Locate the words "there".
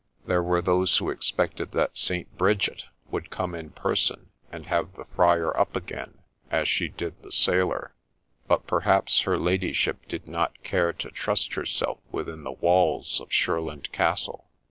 0.25-0.41